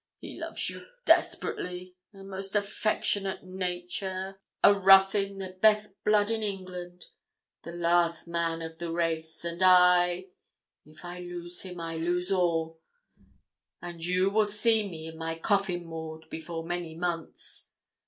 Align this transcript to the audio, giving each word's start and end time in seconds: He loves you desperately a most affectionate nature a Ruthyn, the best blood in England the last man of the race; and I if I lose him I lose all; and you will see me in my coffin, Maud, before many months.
He 0.17 0.35
loves 0.39 0.67
you 0.67 0.87
desperately 1.05 1.95
a 2.11 2.23
most 2.23 2.55
affectionate 2.55 3.43
nature 3.43 4.41
a 4.63 4.73
Ruthyn, 4.73 5.37
the 5.37 5.51
best 5.61 5.91
blood 6.03 6.31
in 6.31 6.41
England 6.41 7.05
the 7.61 7.71
last 7.73 8.27
man 8.27 8.63
of 8.63 8.79
the 8.79 8.91
race; 8.91 9.45
and 9.45 9.61
I 9.61 10.29
if 10.87 11.05
I 11.05 11.19
lose 11.19 11.61
him 11.61 11.79
I 11.79 11.97
lose 11.97 12.31
all; 12.31 12.79
and 13.79 14.03
you 14.03 14.31
will 14.31 14.45
see 14.45 14.89
me 14.89 15.05
in 15.05 15.19
my 15.19 15.37
coffin, 15.37 15.85
Maud, 15.85 16.27
before 16.31 16.65
many 16.65 16.95
months. 16.95 17.69